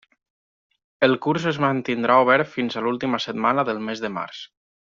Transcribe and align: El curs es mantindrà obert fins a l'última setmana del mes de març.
El 1.07 1.13
curs 1.25 1.45
es 1.51 1.59
mantindrà 1.65 2.15
obert 2.23 2.49
fins 2.55 2.79
a 2.79 2.83
l'última 2.87 3.21
setmana 3.27 3.67
del 3.71 3.85
mes 3.91 4.03
de 4.07 4.13
març. 4.19 4.43